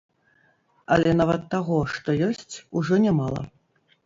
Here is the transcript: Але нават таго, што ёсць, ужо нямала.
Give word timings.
Але 0.95 1.11
нават 1.19 1.45
таго, 1.53 1.77
што 1.93 2.17
ёсць, 2.29 2.55
ужо 2.81 3.01
нямала. 3.05 3.45